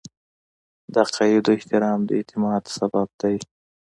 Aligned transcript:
د 0.91 0.95
عقایدو 1.05 1.49
احترام 1.57 1.99
د 2.05 2.09
اعتماد 2.19 2.63
سبب 2.77 3.07
دی. 3.21 3.35